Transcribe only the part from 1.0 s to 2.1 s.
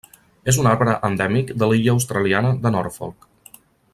endèmic de l'illa